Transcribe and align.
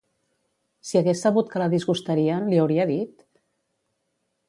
Si 0.91 0.99
hagués 1.01 1.21
sabut 1.27 1.53
que 1.53 1.63
la 1.63 1.69
disgustaria, 1.75 2.41
li 2.49 2.63
hauria 2.65 2.91
dit? 2.97 3.25